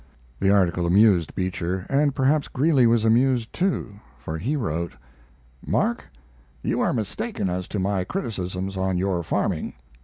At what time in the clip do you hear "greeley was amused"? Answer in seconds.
2.47-3.53